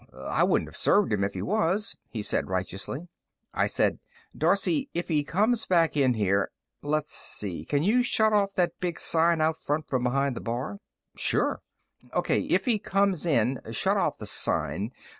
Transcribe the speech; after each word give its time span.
I 0.15 0.43
wouldn't 0.43 0.67
have 0.67 0.75
served 0.75 1.13
him 1.13 1.23
if 1.23 1.35
he 1.35 1.43
was," 1.43 1.95
he 2.09 2.23
said 2.23 2.49
righteously. 2.49 3.07
I 3.53 3.67
said, 3.67 3.99
"Darcey, 4.35 4.89
if 4.95 5.09
he 5.09 5.23
comes 5.23 5.67
back 5.67 5.95
in 5.95 6.15
here... 6.15 6.49
let's 6.81 7.11
see 7.11 7.65
Can 7.65 7.83
you 7.83 8.01
shut 8.01 8.33
off 8.33 8.55
that 8.55 8.79
big 8.79 8.99
sign 8.99 9.41
out 9.41 9.59
front 9.59 9.87
from 9.87 10.01
behind 10.03 10.35
the 10.35 10.41
bar?" 10.41 10.79
"Sure." 11.15 11.61
"O.K. 12.13 12.41
If 12.45 12.65
he 12.65 12.79
comes 12.79 13.27
in, 13.27 13.61
shut 13.73 13.95
off 13.95 14.17
the 14.17 14.25
sign. 14.25 14.91